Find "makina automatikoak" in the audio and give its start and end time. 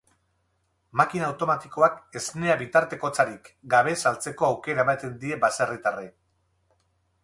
1.01-1.99